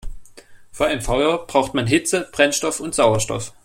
Für 0.71 0.87
ein 0.87 1.03
Feuer 1.03 1.45
braucht 1.45 1.75
man 1.75 1.85
Hitze, 1.85 2.27
Brennstoff 2.33 2.79
und 2.79 2.95
Sauerstoff. 2.95 3.53